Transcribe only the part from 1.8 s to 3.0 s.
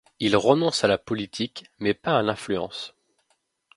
pas à l'influence.